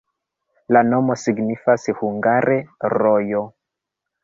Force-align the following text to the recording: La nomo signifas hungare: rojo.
La 0.75 0.81
nomo 0.93 1.17
signifas 1.25 1.85
hungare: 2.01 2.59
rojo. 2.97 3.47